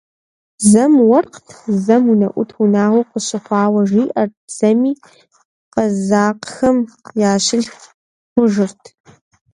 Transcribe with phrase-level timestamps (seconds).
[0.69, 1.47] Зэм уэркът,
[1.83, 4.91] зэм унэӀут унагъуэ къыщыхъуауэ жиӀэрт, зэми
[5.73, 6.77] къэзакъхэм
[7.29, 7.89] я щылъху
[8.31, 8.81] хъужырт.